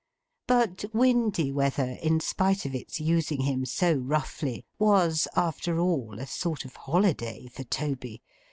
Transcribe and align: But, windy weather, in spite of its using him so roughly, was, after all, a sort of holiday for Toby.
But, 0.47 0.85
windy 0.93 1.51
weather, 1.51 1.99
in 2.01 2.21
spite 2.21 2.65
of 2.65 2.73
its 2.73 2.99
using 2.99 3.41
him 3.41 3.65
so 3.67 3.93
roughly, 3.93 4.65
was, 4.79 5.27
after 5.35 5.79
all, 5.79 6.17
a 6.19 6.25
sort 6.25 6.65
of 6.65 6.75
holiday 6.75 7.45
for 7.49 7.63
Toby. 7.63 8.23